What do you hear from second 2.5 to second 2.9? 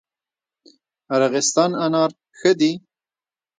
دي؟